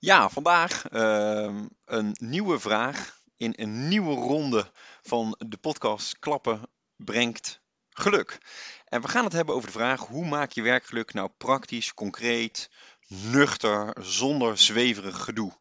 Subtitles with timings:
[0.00, 4.70] Ja, vandaag ehm, een nieuwe vraag in een nieuwe ronde
[5.02, 6.60] van de podcast Klappen
[6.96, 7.60] brengt
[7.90, 8.38] geluk.
[8.84, 12.70] En we gaan het hebben over de vraag: hoe maak je werkgeluk nou praktisch, concreet,
[13.08, 15.58] nuchter, zonder zweverig gedoe?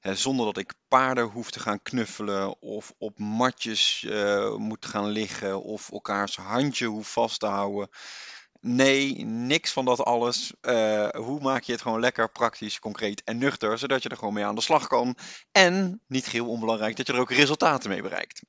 [0.00, 5.62] zonder dat ik paarden hoef te gaan knuffelen of op matjes uh, moet gaan liggen
[5.62, 7.88] of elkaars handje hoef vast te houden.
[8.64, 10.52] Nee, niks van dat alles.
[10.62, 14.34] Uh, hoe maak je het gewoon lekker praktisch, concreet en nuchter, zodat je er gewoon
[14.34, 15.16] mee aan de slag kan.
[15.52, 18.42] En, niet heel onbelangrijk, dat je er ook resultaten mee bereikt.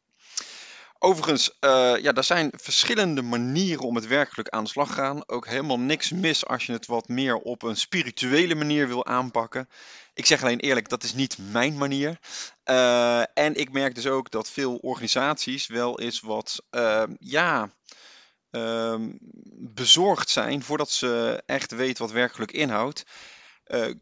[0.99, 5.29] Overigens, uh, ja, er zijn verschillende manieren om het werkelijk aan de slag te gaan.
[5.29, 9.69] Ook helemaal niks mis als je het wat meer op een spirituele manier wil aanpakken.
[10.13, 12.19] Ik zeg alleen eerlijk, dat is niet mijn manier.
[12.65, 16.63] Uh, en ik merk dus ook dat veel organisaties wel eens wat,
[17.19, 17.69] ja,
[18.53, 19.11] Ehm,
[19.73, 23.03] bezorgd zijn voordat ze echt weten wat werkelijk inhoudt.
[23.67, 23.93] Uh,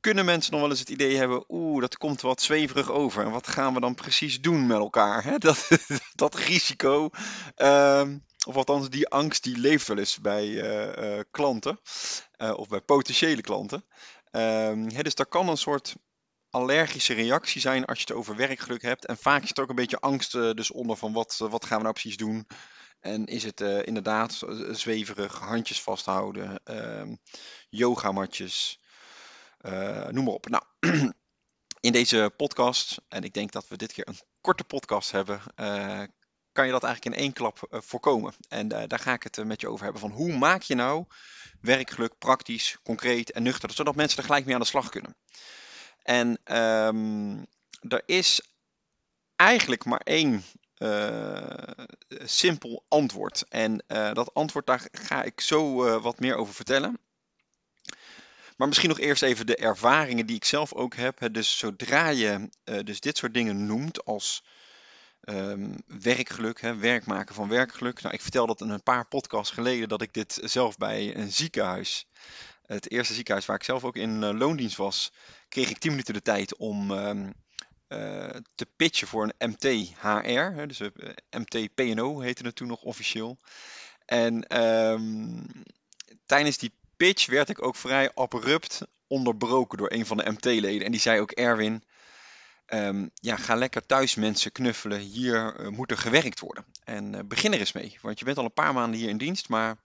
[0.00, 3.24] kunnen mensen nog wel eens het idee hebben, oeh, dat komt wat zweverig over.
[3.24, 5.24] En wat gaan we dan precies doen met elkaar?
[5.24, 5.38] Hè?
[5.48, 5.68] Dat,
[6.14, 7.10] dat risico,
[7.56, 11.80] um, of althans die angst, die leeft wel eens bij uh, uh, klanten.
[12.38, 13.84] of bij potentiële klanten.
[14.32, 15.94] Um, hè, dus daar kan een soort
[16.50, 19.06] allergische reactie zijn als je het over werkgeluk hebt.
[19.06, 21.82] En vaak is het ook een beetje angst dus onder van wat, wat gaan we
[21.82, 22.46] nou precies doen.
[23.00, 27.16] En is het uh, inderdaad zweverig, handjes vasthouden, uh,
[27.68, 28.80] yogamatjes,
[29.60, 30.48] uh, noem maar op.
[30.48, 30.62] Nou,
[31.80, 36.02] in deze podcast, en ik denk dat we dit keer een korte podcast hebben, uh,
[36.52, 38.34] kan je dat eigenlijk in één klap voorkomen.
[38.48, 41.04] En daar ga ik het met je over hebben van hoe maak je nou
[41.60, 45.16] werkgeluk praktisch, concreet en nuchter, zodat mensen er gelijk mee aan de slag kunnen.
[46.02, 47.46] En um,
[47.88, 48.40] er is
[49.36, 50.44] eigenlijk maar één
[52.24, 53.44] simpel antwoord.
[53.48, 56.98] En uh, dat antwoord, daar ga ik zo uh, wat meer over vertellen.
[58.56, 61.28] Maar misschien nog eerst even de ervaringen die ik zelf ook heb.
[61.32, 62.48] Dus zodra je
[62.84, 64.42] dus dit soort dingen noemt als
[65.28, 68.02] um, werkgeluk, hè, werk maken van werkgeluk.
[68.02, 71.32] Nou, ik vertel dat in een paar podcasts geleden dat ik dit zelf bij een
[71.32, 72.06] ziekenhuis,
[72.66, 75.12] het eerste ziekenhuis waar ik zelf ook in loondienst was,
[75.48, 77.30] kreeg ik 10 minuten de tijd om uh,
[78.54, 80.66] te pitchen voor een MT-HR.
[80.66, 83.38] Dus uh, eh, MT-PNO heette het toen nog officieel.
[84.04, 85.46] En um,
[86.26, 90.84] tijdens die pitch werd ik ook vrij abrupt onderbroken door een van de MT-leden.
[90.84, 91.84] En die zei ook, Erwin,
[92.66, 95.00] um, ja, ga lekker thuis mensen knuffelen.
[95.00, 96.64] Hier uh, moet er gewerkt worden.
[96.84, 99.48] En begin er eens mee, want je bent al een paar maanden hier in dienst,
[99.48, 99.76] maar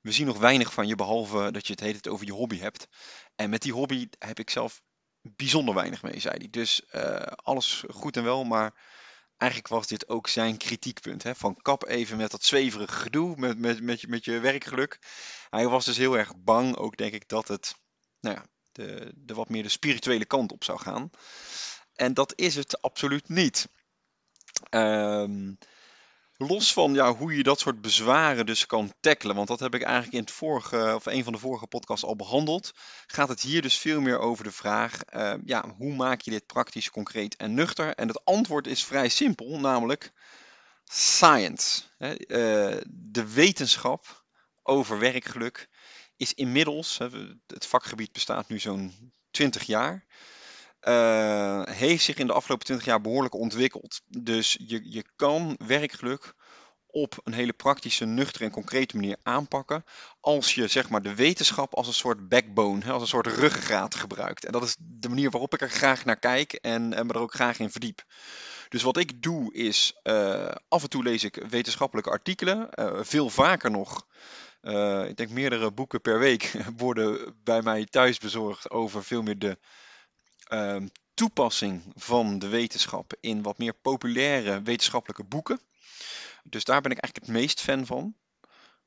[0.00, 2.88] we zien nog weinig van je, behalve dat je het heet over je hobby hebt.
[3.34, 4.82] En met die hobby heb ik zelf
[5.22, 6.48] bijzonder weinig mee, zei hij.
[6.50, 8.74] Dus uh, alles goed en wel, maar
[9.36, 11.22] eigenlijk was dit ook zijn kritiekpunt.
[11.22, 11.34] Hè?
[11.34, 14.98] Van kap even met dat zweverige gedoe, met, met, met, je, met je werkgeluk.
[15.50, 17.74] Hij was dus heel erg bang, ook denk ik, dat het
[18.20, 21.10] nou ja, de, de wat meer de spirituele kant op zou gaan.
[21.94, 23.68] En dat is het absoluut niet.
[24.70, 25.58] Um,
[26.48, 29.82] Los van ja, hoe je dat soort bezwaren dus kan tackelen, want dat heb ik
[29.82, 32.72] eigenlijk in het vorige, of een van de vorige podcasts al behandeld,
[33.06, 36.46] gaat het hier dus veel meer over de vraag, uh, ja, hoe maak je dit
[36.46, 37.94] praktisch, concreet en nuchter?
[37.94, 40.12] En het antwoord is vrij simpel, namelijk
[40.84, 41.82] science.
[41.98, 42.08] Uh,
[42.88, 44.24] de wetenschap
[44.62, 45.68] over werkgeluk
[46.16, 46.98] is inmiddels,
[47.46, 50.06] het vakgebied bestaat nu zo'n 20 jaar,
[50.88, 54.00] uh, heeft zich in de afgelopen 20 jaar behoorlijk ontwikkeld.
[54.06, 56.34] Dus je, je kan werkgeluk
[56.92, 59.84] op een hele praktische, nuchtere en concrete manier aanpakken.
[60.20, 64.44] Als je zeg maar de wetenschap als een soort backbone, als een soort ruggengraat gebruikt.
[64.44, 67.20] En dat is de manier waarop ik er graag naar kijk en, en me er
[67.20, 68.02] ook graag in verdiep.
[68.68, 72.68] Dus wat ik doe is, uh, af en toe lees ik wetenschappelijke artikelen.
[72.74, 74.06] Uh, veel vaker nog,
[75.08, 79.58] ik denk meerdere boeken per week worden bij mij thuis bezorgd over veel meer de
[81.14, 85.60] toepassing van de wetenschap in wat meer populaire wetenschappelijke boeken.
[86.44, 88.14] Dus daar ben ik eigenlijk het meest fan van.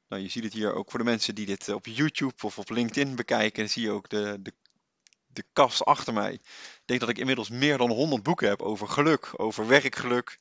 [0.07, 2.69] Nou, je ziet het hier ook voor de mensen die dit op YouTube of op
[2.69, 3.69] LinkedIn bekijken.
[3.69, 4.53] Zie je ook de, de,
[5.27, 6.33] de kast achter mij.
[6.33, 10.39] Ik denk dat ik inmiddels meer dan 100 boeken heb over geluk, over werkgeluk.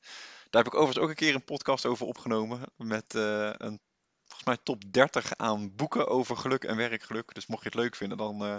[0.50, 2.60] Daar heb ik overigens ook een keer een podcast over opgenomen.
[2.76, 3.80] Met uh, een
[4.26, 7.34] volgens mij top 30 aan boeken over geluk en werkgeluk.
[7.34, 8.58] Dus mocht je het leuk vinden, dan uh,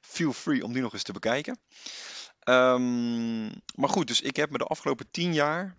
[0.00, 1.60] feel free om die nog eens te bekijken.
[2.44, 5.76] Um, maar goed, dus ik heb me de afgelopen 10 jaar.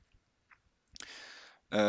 [1.69, 1.79] Uh,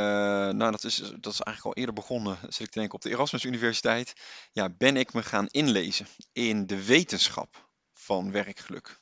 [0.50, 3.10] nou, dat is, dat is eigenlijk al eerder begonnen, zit ik te denken, op de
[3.10, 4.12] Erasmus Universiteit.
[4.52, 8.99] Ja, ben ik me gaan inlezen in de wetenschap van werkgeluk.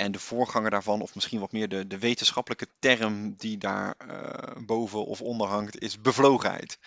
[0.00, 4.62] En de voorganger daarvan, of misschien wat meer de, de wetenschappelijke term die daar uh,
[4.66, 6.78] boven of onder hangt, is bevlogenheid.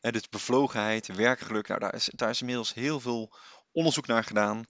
[0.00, 3.32] En dus bevlogenheid, werkgeluk, nou, daar, is, daar is inmiddels heel veel
[3.72, 4.64] onderzoek naar gedaan.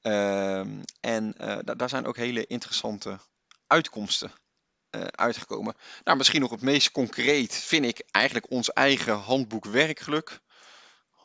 [0.00, 3.18] Ehm, en daar zijn ook hele interessante
[3.66, 4.32] uitkomsten
[5.10, 5.74] uitgekomen.
[6.04, 10.40] Nou, misschien nog het meest concreet vind ik eigenlijk ons eigen handboek werkgeluk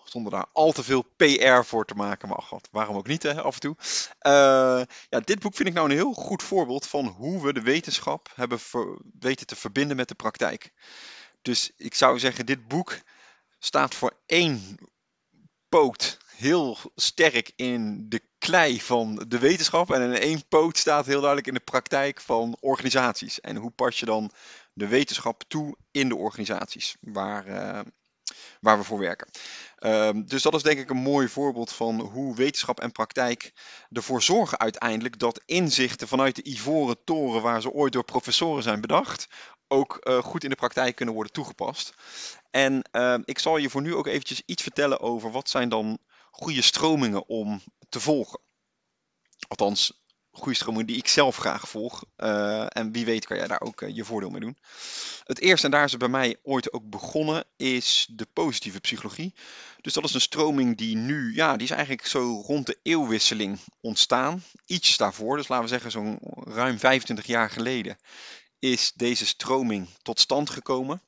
[0.09, 2.29] zonder daar al te veel PR voor te maken.
[2.29, 3.75] Maar god, waarom ook niet hè, af en toe.
[4.21, 7.61] Uh, ja, dit boek vind ik nou een heel goed voorbeeld van hoe we de
[7.61, 8.59] wetenschap hebben
[9.19, 10.71] weten te verbinden met de praktijk.
[11.41, 12.97] Dus ik zou zeggen, dit boek
[13.59, 14.77] staat voor één
[15.69, 19.91] poot heel sterk in de klei van de wetenschap.
[19.91, 23.41] En in één poot staat heel duidelijk in de praktijk van organisaties.
[23.41, 24.31] En hoe pas je dan
[24.73, 27.79] de wetenschap toe in de organisaties waar, uh,
[28.59, 29.27] waar we voor werken.
[29.79, 33.53] Um, dus dat is denk ik een mooi voorbeeld van hoe wetenschap en praktijk
[33.91, 38.81] ervoor zorgen uiteindelijk dat inzichten vanuit de ivoren toren waar ze ooit door professoren zijn
[38.81, 39.27] bedacht,
[39.67, 41.93] ook uh, goed in de praktijk kunnen worden toegepast.
[42.51, 45.99] En uh, ik zal je voor nu ook eventjes iets vertellen over wat zijn dan
[46.31, 48.39] goede stromingen om te volgen.
[49.47, 52.03] Althans, goede stroming die ik zelf graag volg.
[52.17, 54.57] Uh, en wie weet kan jij daar ook uh, je voordeel mee doen.
[55.23, 59.33] Het eerste, en daar is het bij mij ooit ook begonnen, is de positieve psychologie.
[59.81, 63.59] Dus dat is een stroming die nu, ja, die is eigenlijk zo rond de eeuwwisseling
[63.81, 64.43] ontstaan.
[64.65, 67.97] Ietsjes daarvoor, dus laten we zeggen zo'n ruim 25 jaar geleden,
[68.59, 71.01] is deze stroming tot stand gekomen.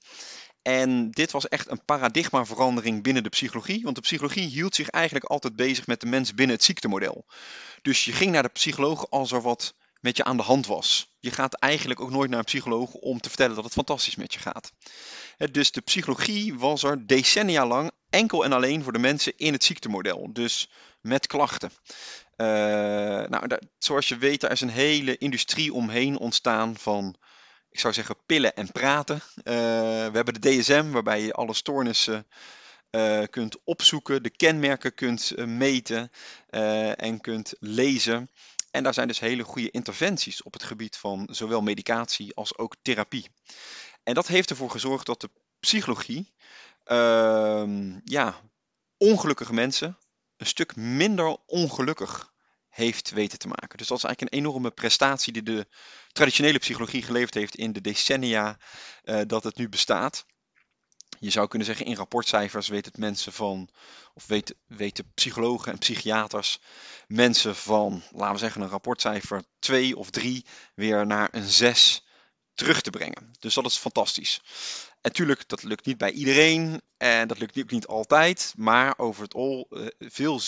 [0.62, 5.26] En dit was echt een paradigmaverandering binnen de psychologie, want de psychologie hield zich eigenlijk
[5.26, 7.26] altijd bezig met de mens binnen het ziektemodel.
[7.82, 11.14] Dus je ging naar de psycholoog als er wat met je aan de hand was.
[11.20, 14.34] Je gaat eigenlijk ook nooit naar een psycholoog om te vertellen dat het fantastisch met
[14.34, 14.72] je gaat.
[15.52, 19.64] Dus de psychologie was er decennia lang enkel en alleen voor de mensen in het
[19.64, 20.70] ziektemodel, dus
[21.02, 21.72] met klachten.
[22.38, 22.48] Uh,
[23.28, 27.16] nou, zoals je weet, daar is een hele industrie omheen ontstaan van
[27.72, 29.16] ik zou zeggen, pillen en praten.
[29.16, 32.28] Uh, we hebben de DSM, waarbij je alle stoornissen
[32.92, 36.12] uh, kunt opzoeken, de kenmerken kunt uh, meten
[36.96, 38.30] en kunt lezen.
[38.72, 42.76] En daar zijn dus hele goede interventies op het gebied van zowel medicatie als ook
[42.82, 43.30] therapie.
[44.04, 45.30] En dat heeft ervoor gezorgd dat de
[45.60, 46.34] psychologie
[46.84, 48.42] ehm, ja,
[48.98, 49.98] ongelukkige mensen
[50.38, 52.31] een stuk minder ongelukkig
[52.72, 53.78] heeft weten te maken.
[53.78, 55.68] Dus dat is eigenlijk een enorme prestatie die de
[56.12, 58.58] traditionele psychologie geleverd heeft in de decennia
[59.04, 60.26] uh, dat het nu bestaat.
[61.20, 63.70] Je zou kunnen zeggen, in rapportcijfers weten mensen van,
[64.14, 66.60] of weten, weten psychologen en psychiaters,
[67.08, 70.46] mensen van, laten we zeggen, een rapportcijfer 2 of 3
[70.76, 72.06] weer naar een 6
[72.62, 73.32] terug te brengen.
[73.40, 74.42] Dus dat is fantastisch.
[74.90, 79.24] En natuurlijk, dat lukt niet bij iedereen en dat lukt ook niet altijd, maar over
[79.24, 80.40] het al uh, veel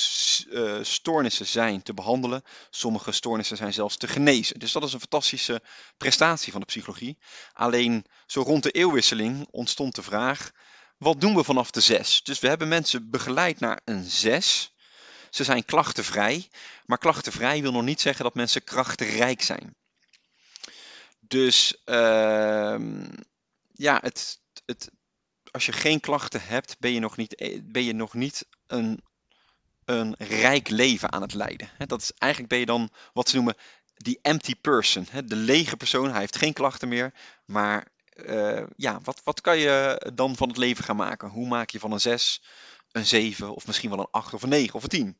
[0.49, 2.43] uh, stoornissen zijn te behandelen.
[2.69, 4.59] Sommige stoornissen zijn zelfs te genezen.
[4.59, 5.61] Dus dat is een fantastische
[5.97, 7.17] prestatie van de psychologie.
[7.53, 10.51] Alleen zo rond de eeuwwisseling ontstond de vraag:
[10.97, 12.23] wat doen we vanaf de 6?
[12.23, 14.73] Dus we hebben mensen begeleid naar een 6.
[15.29, 16.49] Ze zijn klachtenvrij,
[16.85, 19.75] maar klachtenvrij wil nog niet zeggen dat mensen krachtenrijk zijn.
[21.27, 22.75] Dus uh,
[23.71, 24.91] ja, het, het,
[25.51, 29.03] als je geen klachten hebt, ben je nog niet, eh, ben je nog niet een,
[29.85, 31.69] een rijk leven aan het leiden.
[31.87, 33.55] Dat is, eigenlijk ben je dan wat ze noemen
[33.93, 35.07] die empty person.
[35.25, 37.13] De lege persoon, hij heeft geen klachten meer.
[37.45, 41.29] Maar uh, ja, wat, wat kan je dan van het leven gaan maken?
[41.29, 42.43] Hoe maak je van een 6
[42.91, 45.17] een 7 of misschien wel een 8 of een 9 of een 10?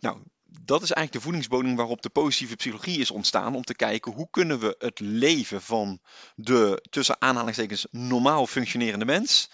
[0.00, 0.22] Nou,
[0.64, 3.54] dat is eigenlijk de voedingsbodem waarop de positieve psychologie is ontstaan.
[3.54, 6.00] Om te kijken hoe kunnen we het leven van
[6.34, 9.50] de tussen aanhalingstekens normaal functionerende mens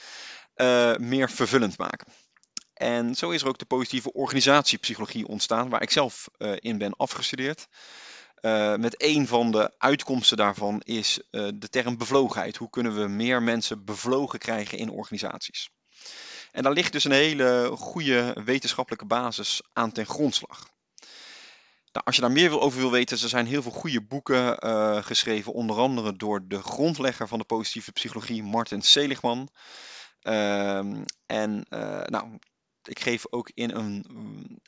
[0.57, 2.13] uh, meer vervullend maken.
[2.75, 6.97] En zo is er ook de positieve organisatiepsychologie ontstaan, waar ik zelf uh, in ben
[6.97, 7.69] afgestudeerd.
[8.41, 12.57] Uh, met een van de uitkomsten daarvan is de term bevlogenheid.
[12.57, 15.71] Hoe kunnen we meer mensen bevlogen krijgen in organisaties?
[16.53, 20.75] En daar ligt dus een hele goede wetenschappelijke basis aan ten grondslag.
[21.97, 25.03] Nou, als je daar meer over wil weten, er zijn heel veel goede boeken uh,
[25.03, 29.49] geschreven, onder andere door de grondlegger van de positieve psychologie, Martin Seligman.
[30.23, 30.79] Uh,
[31.27, 32.39] en uh, nou,
[32.83, 34.07] ik geef ook in een,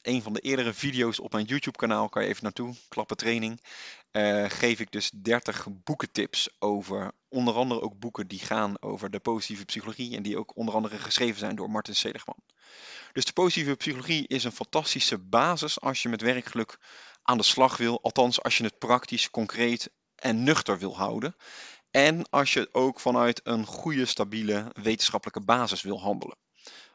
[0.03, 3.61] een van de eerdere video's op mijn YouTube kanaal, kan je even naartoe, klappen training,
[4.13, 9.21] uh, geef ik dus 30 boekentips over, onder andere ook boeken die gaan over de
[9.21, 12.39] positieve psychologie en die ook onder andere geschreven zijn door Martin Seligman.
[13.13, 16.79] Dus de positieve psychologie is een fantastische basis als je met werkgeluk
[17.23, 18.03] aan de slag wil.
[18.03, 21.37] Althans, als je het praktisch, concreet en nuchter wil houden.
[21.91, 26.37] En als je ook vanuit een goede, stabiele wetenschappelijke basis wil handelen.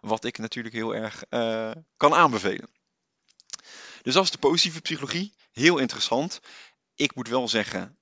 [0.02, 2.70] Wat ik natuurlijk heel erg uh, kan aanbevelen.
[4.02, 5.34] Dus dat is de positieve psychologie.
[5.52, 6.40] Heel interessant.
[6.96, 7.98] Ik moet wel zeggen,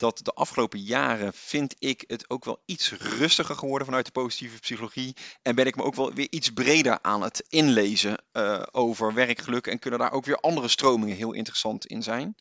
[0.00, 4.58] dat de afgelopen jaren vind ik het ook wel iets rustiger geworden vanuit de positieve
[4.58, 5.16] psychologie.
[5.42, 9.66] En ben ik me ook wel weer iets breder aan het inlezen uh, over werkgeluk.
[9.66, 12.34] En kunnen daar ook weer andere stromingen heel interessant in zijn.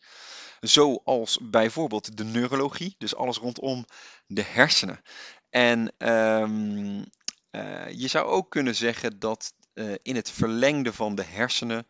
[0.59, 3.85] Zoals bijvoorbeeld de neurologie, dus alles rondom
[4.27, 5.01] de hersenen.
[5.49, 7.05] En um,
[7.51, 11.87] uh, je zou ook kunnen zeggen dat uh, in het verlengde van de hersenen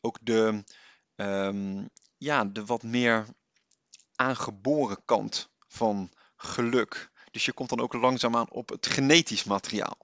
[0.00, 0.64] ook de,
[1.16, 3.26] um, ja, de wat meer
[4.20, 7.10] aangeboren kant van geluk.
[7.30, 9.98] Dus je komt dan ook langzaamaan op het genetisch materiaal.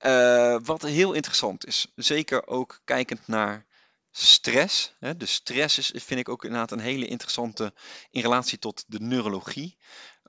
[0.00, 3.66] Uh, wat heel interessant is, zeker ook kijkend naar
[4.10, 4.94] stress.
[4.98, 5.16] Hè.
[5.16, 7.72] De stress is, vind ik ook inderdaad een hele interessante
[8.10, 9.76] in relatie tot de neurologie.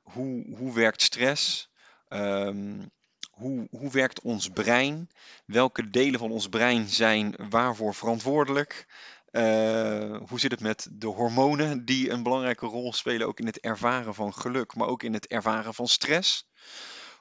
[0.04, 1.70] Hoe, hoe werkt stress?
[2.10, 2.92] Um,
[3.32, 5.10] hoe, hoe werkt ons brein?
[5.46, 8.88] Welke delen van ons brein zijn waarvoor verantwoordelijk?
[9.38, 13.60] Uh, hoe zit het met de hormonen die een belangrijke rol spelen ook in het
[13.60, 16.48] ervaren van geluk, maar ook in het ervaren van stress?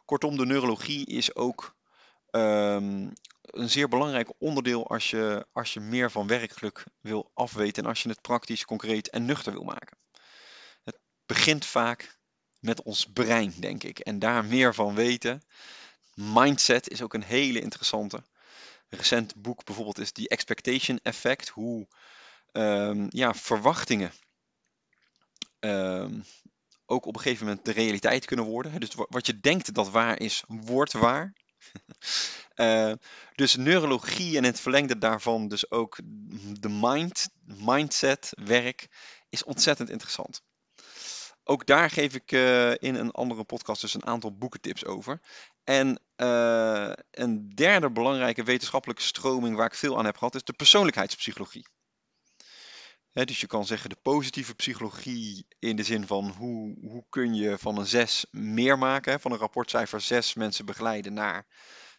[0.05, 1.77] Kortom, de neurologie is ook
[2.31, 7.89] um, een zeer belangrijk onderdeel als je, als je meer van werkgeluk wil afweten en
[7.89, 9.99] als je het praktisch, concreet en nuchter wil maken.
[10.85, 12.19] Het begint vaak
[12.61, 15.43] met ons brein, denk ik, en daar meer van weten.
[16.15, 18.23] Mindset is ook een hele interessante.
[18.89, 21.49] Recent boek bijvoorbeeld is die Expectation Effect.
[21.49, 21.89] Hoe
[22.53, 24.13] um, ja, verwachtingen
[25.61, 26.25] um,
[26.87, 28.81] ook op een gegeven moment de realiteit kunnen worden.
[28.81, 31.33] Dus wat je denkt dat waar is, wordt waar.
[32.57, 32.93] uh,
[33.35, 35.99] dus neurologie en het verlengde daarvan, dus ook
[36.61, 38.89] de mind, mindset, werk,
[39.29, 40.43] is ontzettend interessant.
[41.45, 45.21] Ook daar geef ik uh, in een andere podcast dus een aantal boekentips over.
[45.67, 50.53] En uh, een derde belangrijke wetenschappelijke stroming waar ik veel aan heb gehad, is de
[50.53, 51.67] persoonlijkheidspsychologie.
[53.13, 57.35] He, dus je kan zeggen de positieve psychologie in de zin van hoe, hoe kun
[57.35, 61.47] je van een 6 meer maken, van een rapportcijfer 6 mensen begeleiden naar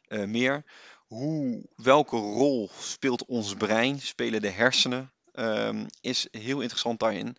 [0.08, 0.64] uh, meer.
[1.08, 7.38] Hoe, welke rol speelt ons brein, spelen de hersenen, um, is heel interessant daarin.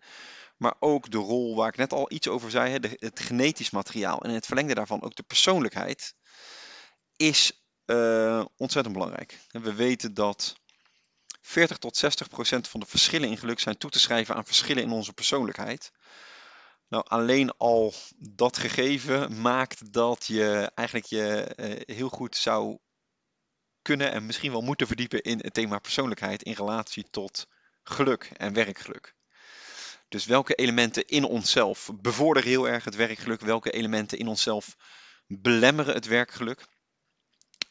[0.56, 4.28] Maar ook de rol waar ik net al iets over zei, het genetisch materiaal en
[4.28, 6.14] in het verlengde daarvan ook de persoonlijkheid,
[7.18, 7.52] is
[7.86, 9.38] uh, ontzettend belangrijk.
[9.50, 10.56] We weten dat
[11.40, 14.82] 40 tot 60 procent van de verschillen in geluk zijn toe te schrijven aan verschillen
[14.82, 15.92] in onze persoonlijkheid.
[16.88, 22.78] Nou, alleen al dat gegeven maakt dat je eigenlijk je uh, heel goed zou
[23.82, 27.46] kunnen en misschien wel moeten verdiepen in het thema persoonlijkheid in relatie tot
[27.82, 29.14] geluk en werkgeluk.
[30.08, 33.40] Dus welke elementen in onszelf bevorderen heel erg het werkgeluk?
[33.40, 34.76] Welke elementen in onszelf
[35.26, 36.66] belemmeren het werkgeluk?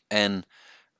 [0.07, 0.45] En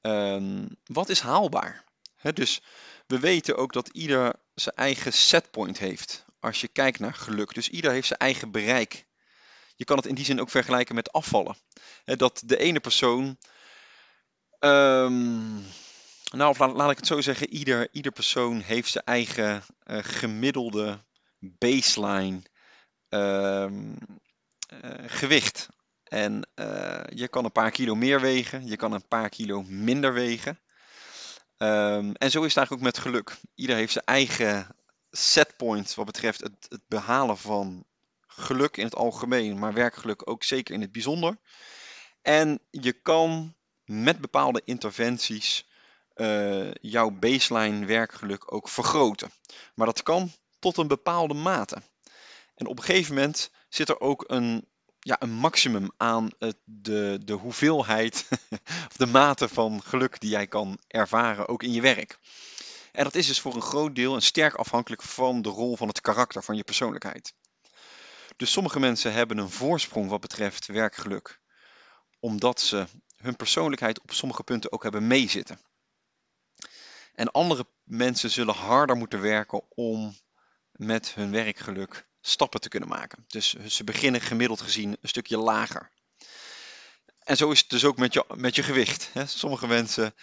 [0.02, 1.86] um, wat is haalbaar?
[2.34, 2.62] Dus
[3.08, 7.54] we weten ook dat ieder zijn eigen setpoint heeft als je kijkt naar geluk.
[7.54, 9.06] Dus ieder heeft zijn eigen bereik.
[9.76, 11.58] Je kan het in die zin ook vergelijken met afvallen.
[12.06, 13.38] Dat de ene persoon.
[14.60, 15.66] Um,
[16.32, 21.04] nou, laat, laat, ik het zo zeggen, ieder, ieder persoon heeft zijn eigen uh, gemiddelde
[21.40, 22.42] baseline
[23.10, 23.98] um,
[24.84, 25.70] uh, gewicht.
[26.10, 30.14] En uh, je kan een paar kilo meer wegen, je kan een paar kilo minder
[30.14, 30.60] wegen.
[31.58, 33.38] Um, en zo is het eigenlijk ook met geluk.
[33.56, 34.76] Ieder heeft zijn eigen
[35.12, 37.86] setpoint wat betreft het, het, behalen van
[38.28, 41.38] geluk in het algemeen, maar werkgeluk ook zeker in het bijzonder.
[42.22, 45.68] En je kan met bepaalde interventies
[46.16, 49.32] uh, jouw baseline werkgeluk ook vergroten.
[49.76, 51.82] Maar dat kan tot een bepaalde mate.
[52.56, 54.68] En op een gegeven moment zit er ook een,
[55.08, 56.30] ja, een maximum aan
[56.64, 58.28] de, de hoeveelheid
[58.90, 62.20] of de mate van geluk die jij kan ervaren, ook in je werk.
[62.92, 65.88] En dat is dus voor een groot deel en sterk afhankelijk van de rol van
[65.88, 67.34] het karakter van je persoonlijkheid.
[68.38, 71.40] Dus sommige mensen hebben een voorsprong wat betreft werkgeluk,
[72.20, 72.86] omdat ze
[73.18, 75.60] hun persoonlijkheid op sommige punten ook hebben meezitten.
[77.14, 80.16] En andere mensen zullen harder moeten werken om
[80.72, 83.26] met hun werkgeluk stappen te kunnen maken.
[83.28, 85.92] Dus ze beginnen gemiddeld gezien een stukje lager.
[87.20, 89.10] En zo is het dus ook met je, met je gewicht.
[89.14, 89.26] Hè.
[89.26, 90.16] Sommige mensen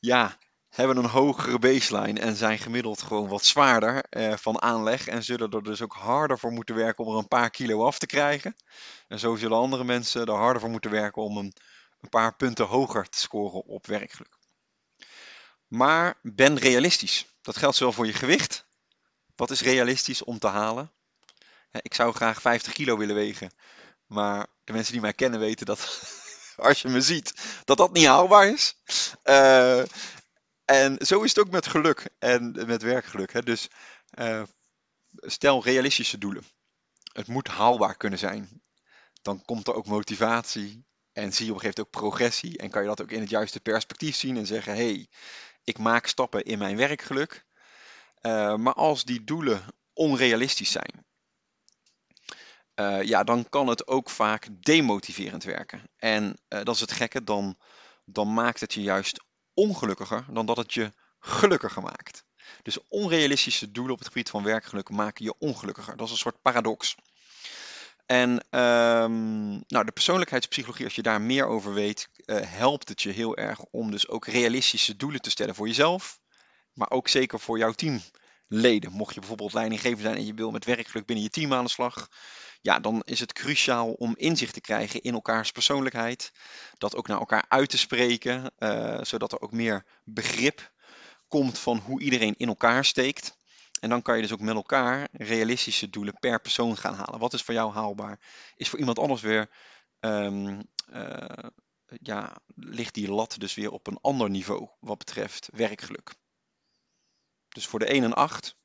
[0.00, 0.38] ja,
[0.68, 5.06] hebben een hogere baseline en zijn gemiddeld gewoon wat zwaarder eh, van aanleg.
[5.06, 7.98] En zullen er dus ook harder voor moeten werken om er een paar kilo af
[7.98, 8.56] te krijgen.
[9.08, 11.52] En zo zullen andere mensen er harder voor moeten werken om een,
[12.00, 14.38] een paar punten hoger te scoren op werkgeluk.
[15.66, 17.26] Maar ben realistisch.
[17.42, 18.66] Dat geldt zowel voor je gewicht
[19.36, 20.92] wat is realistisch om te halen?
[21.72, 23.50] Ik zou graag 50 kilo willen wegen.
[24.06, 26.02] Maar de mensen die mij kennen weten dat
[26.56, 28.76] als je me ziet, dat dat niet haalbaar is.
[29.24, 29.84] Uh,
[30.64, 33.32] en zo is het ook met geluk en met werkgeluk.
[33.32, 33.42] Hè.
[33.42, 33.68] Dus
[34.18, 34.42] uh,
[35.10, 36.44] stel realistische doelen.
[37.12, 38.62] het moet haalbaar kunnen zijn.
[39.22, 42.70] Dan komt er ook motivatie en zie je op een gegeven moment ook progressie en
[42.70, 45.08] kan je dat ook in het juiste perspectief zien en zeggen: hé, hey,
[45.64, 47.44] ik maak stappen in mijn werkgeluk.
[48.22, 51.06] Uh, maar als die doelen onrealistisch zijn,
[52.74, 55.82] uh, ja, dan kan het ook vaak demotiverend werken.
[55.96, 57.56] En uh, dat is het gekke, dan,
[58.04, 59.24] dan maakt het je juist
[59.54, 62.24] ongelukkiger dan dat het je gelukkiger maakt.
[62.62, 65.96] Dus onrealistische doelen op het gebied van werkgeluk maken je ongelukkiger.
[65.96, 66.94] Dat is een soort paradox.
[68.06, 73.10] En um, nou, de persoonlijkheidspsychologie, als je daar meer over weet, uh, helpt het je
[73.10, 76.20] heel erg om dus ook realistische doelen te stellen voor jezelf,
[76.72, 77.72] maar ook zeker voor jouw
[78.52, 78.92] teamleden.
[78.92, 81.70] Mocht je bijvoorbeeld leidinggever zijn en je wil met werkgeluk binnen je team aan de
[81.70, 82.08] slag,
[82.60, 86.32] ja, dan is het cruciaal om inzicht te krijgen in elkaars persoonlijkheid.
[86.78, 90.72] Dat ook naar elkaar uit te spreken, uh, zodat er ook meer begrip
[91.28, 93.36] komt van hoe iedereen in elkaar steekt.
[93.80, 97.18] En dan kan je dus ook met elkaar realistische doelen per persoon gaan halen.
[97.18, 98.20] Wat is voor jou haalbaar?
[98.56, 99.50] Is voor iemand anders weer,
[100.00, 101.24] um, uh,
[102.02, 106.14] ja, ligt die lat dus weer op een ander niveau wat betreft werkgeluk.
[107.52, 108.56] Dus voor de een een 8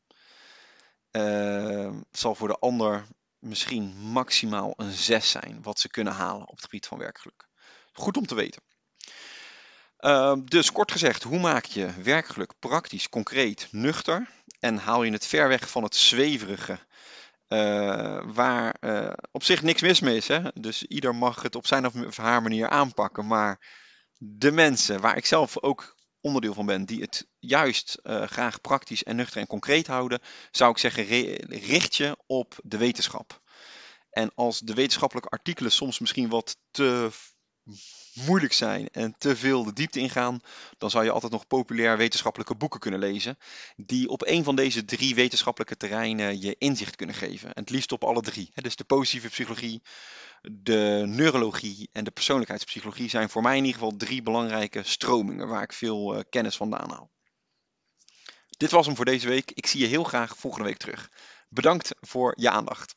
[1.12, 3.06] uh, zal voor de ander
[3.39, 7.48] misschien maximaal een 6 zijn wat ze kunnen halen op het gebied van werkgeluk.
[7.94, 8.62] Goed om te weten.
[10.00, 14.29] Uh, dus kort gezegd, hoe maak je werkgeluk praktisch, concreet, nuchter
[14.60, 16.79] en haal je het ver weg van het zweverige,
[17.48, 18.75] uh, waar
[19.32, 20.27] op zich niks mis mee is.
[20.27, 20.41] Hè?
[20.53, 23.60] Dus ieder mag het op zijn of haar manier aanpakken, maar
[24.17, 25.97] de mensen waar ik zelf ook
[26.28, 30.72] onderdeel van ben, die het juist uh, graag praktisch en nuchter en concreet houden, zou
[30.72, 31.06] ik zeggen,
[31.50, 33.42] richt je op de wetenschap.
[34.10, 37.10] En als de wetenschappelijke artikelen soms misschien wat te
[38.14, 40.40] moeilijk zijn en te veel de diepte ingaan,
[40.78, 43.38] dan zou je altijd nog populair wetenschappelijke boeken kunnen lezen,
[43.76, 47.54] die op een van deze drie wetenschappelijke terreinen je inzicht kunnen geven.
[47.54, 48.52] En het liefst op alle drie.
[48.54, 49.82] Dus de positieve psychologie,
[50.42, 55.64] de neurologie en de persoonlijkheidspsychologie zijn voor mij in ieder geval drie belangrijke stromingen waar
[55.64, 57.12] ik veel uh, kennis vandaan haal.
[58.50, 59.52] Dit was hem voor deze week.
[59.52, 61.12] Ik zie je heel graag volgende week terug.
[61.50, 62.96] Bedankt voor je aandacht.